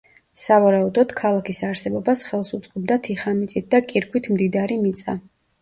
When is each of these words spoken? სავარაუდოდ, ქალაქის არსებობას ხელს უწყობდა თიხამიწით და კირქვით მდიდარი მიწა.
სავარაუდოდ, 0.43 1.13
ქალაქის 1.19 1.59
არსებობას 1.67 2.23
ხელს 2.29 2.51
უწყობდა 2.59 2.97
თიხამიწით 3.09 3.71
და 3.75 3.85
კირქვით 3.93 4.31
მდიდარი 4.35 4.81
მიწა. 4.89 5.17